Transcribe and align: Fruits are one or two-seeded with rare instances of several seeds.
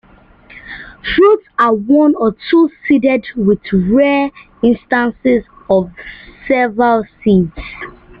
Fruits 1.15 1.43
are 1.59 1.75
one 1.75 2.15
or 2.15 2.35
two-seeded 2.49 3.23
with 3.35 3.59
rare 3.71 4.31
instances 4.63 5.43
of 5.69 5.91
several 6.47 7.03
seeds. 7.23 7.53